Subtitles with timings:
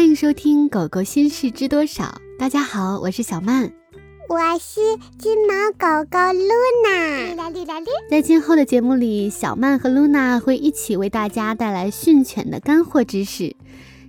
[0.00, 2.04] 欢迎收听《狗狗心事知多少》。
[2.38, 3.70] 大家好，我是小曼，
[4.30, 4.80] 我是
[5.18, 6.48] 金毛狗狗露
[6.82, 7.52] 娜。
[8.08, 13.54] 在今后的节目里，小曼和露娜会一起为大家带来训犬的干货知识。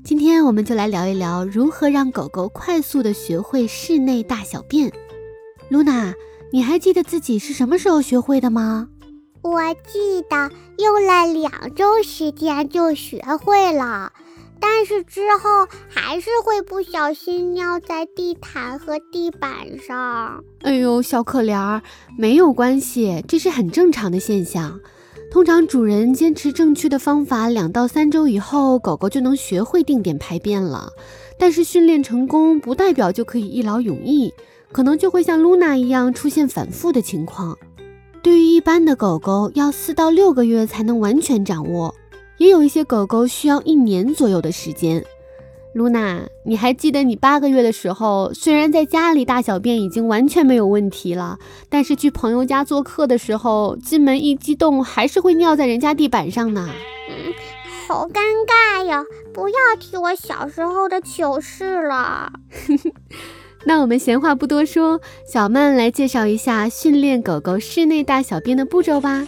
[0.01, 4.93] 今天我们就来聊一聊如何让狗狗快速的学会室内大小便。
[5.67, 6.13] 露娜，
[6.53, 8.87] 你还记得自己是什么时候学会的吗？
[9.41, 9.59] 我
[9.91, 14.13] 记得用了两周时间就学会了，
[14.61, 20.43] 但是之后还是会不小心尿在地毯和地板上。
[20.61, 21.81] 哎呦，小可怜儿，
[22.17, 24.79] 没有关系，这是很正常的现象。
[25.31, 30.89] 通常主人坚持正确的方法，两到三周以后，狗狗就能学会定点排便了。
[31.39, 34.31] 但是训练成功不代表就可以一劳永逸，
[34.71, 37.57] 可能就会像露娜一样出现反复的情况。
[38.21, 41.95] 对于一般的狗狗，要四到六个月才能完全掌握，
[42.41, 45.05] 也有一些狗狗需要一年左右的时间。
[45.73, 51.37] 露娜，你还记得你八个月的时候，虽然在家里大小便已经完全没有问题了，
[51.69, 56.67] 但是去朋友家做客的时候，进门一激动，还是会尿在人家地板上呢？
[57.11, 57.31] 嗯，
[57.87, 59.03] 好尴尬呀！
[59.31, 62.33] 不要提我小时候的糗事了。
[63.65, 64.99] 那我们闲话不多说，
[65.31, 69.27] 小曼来介绍一下训练狗狗室内大小便的步骤吧。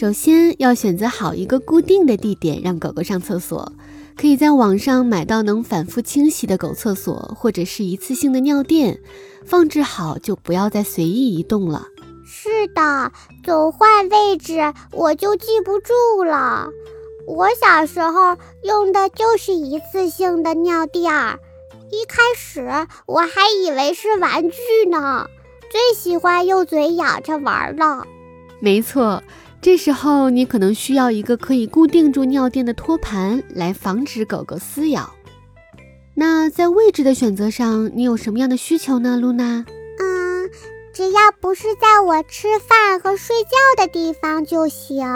[0.00, 3.70] 首先要选择好一个固定的地点让狗狗上厕所，
[4.16, 8.98] 可以在网上买到能反复清洗的狗厕所，或者是一次性的尿垫，
[9.44, 11.84] 放置好就不要再随意移动了。
[12.24, 13.12] 是的，
[13.44, 16.70] 总换位置我就记不住了。
[17.26, 21.38] 我小时候用的就是一次性的尿垫儿。
[21.90, 22.62] 一开始
[23.04, 25.26] 我还以为是玩具呢，
[25.70, 28.06] 最喜欢用嘴咬着玩了。
[28.60, 29.22] 没错，
[29.62, 35.12] 这时候你可能需要一个可以固定住尿垫的托盘，来防止狗狗撕咬。
[36.14, 39.64] 那在位置的选择上，你有什么样的需求呢，露娜？
[39.98, 40.50] 嗯，
[40.94, 45.06] 只要不是在我吃饭和睡觉的地方就行。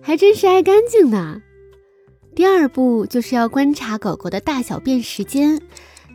[0.00, 1.42] 还真是爱干净呢。
[2.34, 5.60] 第二步就是要观察狗狗的大小便时间。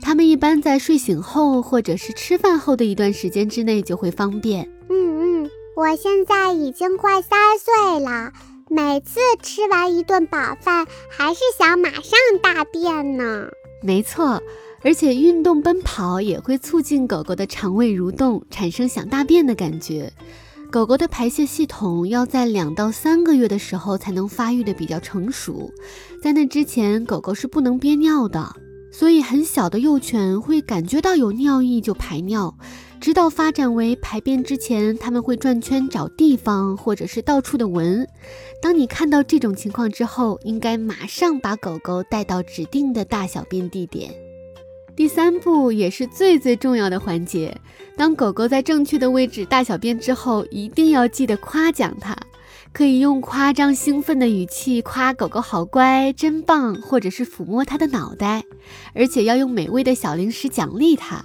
[0.01, 4.69] 它们一般在睡醒后或者是吃饭后的一段时间之内就会方便。
[4.89, 8.31] 嗯嗯，我现在已经快三岁了，
[8.69, 13.49] 每次吃完一顿饱饭，还是想马上大便呢。
[13.83, 14.41] 没错，
[14.83, 20.13] 而且运动奔跑也会促进狗狗的肠胃蠕动，产生想大便的感觉。
[20.71, 25.69] 狗狗的排泄系统要在两到三个月的时候才能发育的比较成熟，
[26.23, 28.55] 在那之前，狗狗是不能憋尿的。
[28.93, 32.57] 所以，很小的幼犬会感觉到有尿意就排尿，
[33.05, 38.09] 直到发展为排便之前，他们会转圈找地方，或者是到处的闻。
[38.59, 44.11] 当你看到这种情况之后，应该马上把狗狗带到指定的大小便地点。
[44.95, 47.55] 第三步也是最最重要的环节，
[47.95, 52.17] 当狗狗在正确的位置大小便之后，一定要记得夸奖它。
[52.73, 58.43] 可以用夸张兴奋的语气夸狗狗好乖、真棒，或者是抚摸它的脑袋，
[58.95, 61.23] 而且要用美味的小零食奖励它。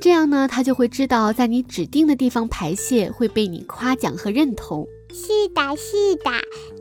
[0.00, 4.86] 这样呢，它就会知道在你指定的地方排泄会被你夸奖和认同。
[5.10, 6.30] 是的，是的，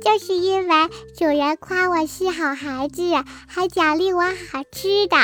[0.04, 0.76] 就是因为
[1.18, 3.02] 主人夸我是好孩子，
[3.48, 5.16] 还奖励我好吃的，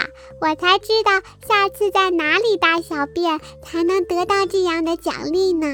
[0.41, 1.11] 我才知道
[1.47, 5.67] 下次在哪里大小便才能得到这样的奖励呢。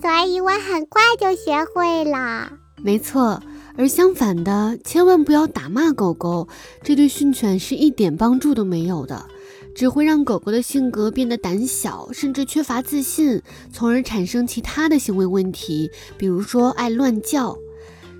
[0.00, 2.50] 所以我很快就学会了。
[2.82, 3.40] 没错，
[3.76, 6.48] 而相反的，千万不要打骂狗狗，
[6.82, 9.26] 这对训犬是一点帮助都没有的，
[9.74, 17.56] 只会让狗狗的性格变得胆小，甚至缺乏自信，从而产生其他的行为问题，比如说爱乱叫，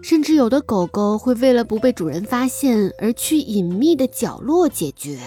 [0.02, 5.18] 甚至有的狗狗会为了不被主人发现而去隐秘的角落解决，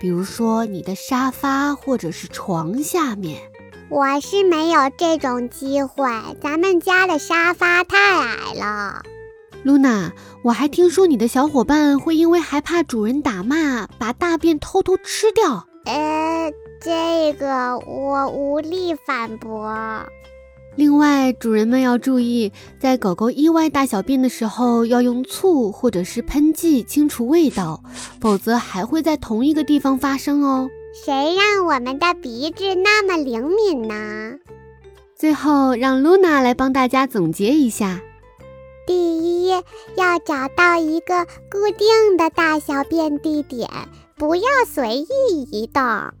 [0.00, 3.40] 比如说你的沙发或者是床下面。
[3.88, 6.06] 我是没有这种机会，
[6.40, 9.02] 咱们家的沙发太矮了。
[9.64, 10.12] 露娜，
[10.42, 15.66] 我还听说你的小伙伴会因为害怕主人打骂，把大便偷偷吃掉。
[15.84, 20.04] 呃，这个我无力反驳。
[20.74, 22.50] 另外，主人们要注意，
[22.80, 27.82] 在狗狗意外大小便的时候，要用醋或者是喷剂清除味道，
[28.20, 30.68] 否则还会在同一个地方发生哦。
[31.04, 34.38] 谁让我们的鼻子那么灵敏呢？
[35.14, 38.00] 最后，让露娜来帮大家总结一下：
[38.86, 39.50] 第一，
[39.96, 43.68] 要找到一个固定的大小便地点，
[44.16, 45.06] 不要随意
[45.50, 46.12] 移动；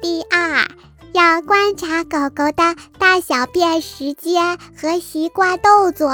[0.00, 0.66] 第二，
[1.12, 6.10] 要观察狗狗的大小便时间和习惯动作，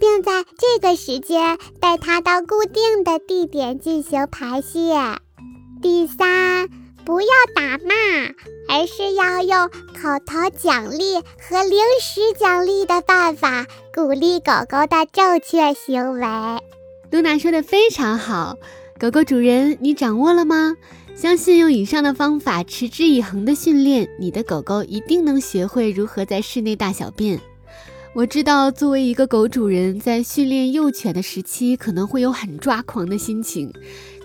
[0.00, 4.94] 并在这个时间带它到固定的地点进行排泄。
[5.82, 6.68] 第三，
[7.06, 7.94] 不要打骂，
[8.68, 16.20] 而是要用口头奖励和零食奖励的办法鼓励狗狗的正确行为。
[17.12, 18.58] 露娜说的非常好，
[18.98, 20.74] 狗狗主人，你掌握了吗？
[21.14, 27.40] 相信用以上的方法持之以恒的训练，你的狗狗一定能学会如何在室内大小便。
[28.16, 33.70] 我知道，作为一个狗主人，在训练幼犬的时期，可能会有很抓狂的心情。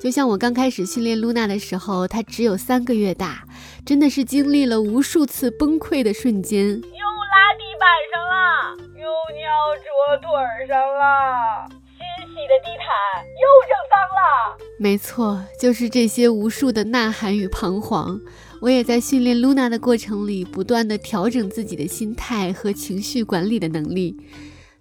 [0.01, 3.43] 就像我刚开始训练露娜的时候，它只有三个月大，
[3.85, 6.69] 真的是经历了无数次崩溃的瞬间。
[6.69, 9.03] 又拉地板上了，又
[9.35, 11.99] 尿桌腿上了，新
[12.29, 12.87] 洗的地毯
[13.41, 14.57] 又整脏了。
[14.79, 18.21] 没错，就是这些无数的呐喊与彷徨。
[18.61, 24.15] 我也在训练露娜的过程里，不断的调整自己的心态和情绪管理的能力。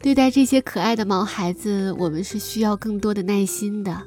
[0.03, 4.03] 对待这些可爱的毛孩子，我们是需要更多的耐心的。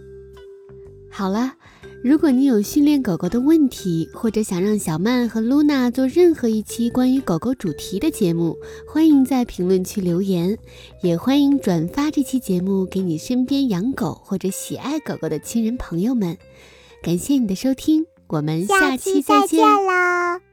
[1.10, 1.54] 好了，
[2.04, 8.56] 如果你有训练狗狗的问题，或者想让小曼和露娜做任何一期关于狗狗主题的节目，
[8.88, 10.56] 欢迎在评论区留言，
[11.02, 16.38] 也欢迎转发这期节目给你身边养狗或者喜爱狗狗的亲人朋友们。
[17.02, 18.13] 感谢你的收听。
[18.28, 20.53] 我们下期再见喽。